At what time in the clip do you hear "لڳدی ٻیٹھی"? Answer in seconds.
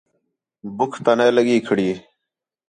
1.35-1.91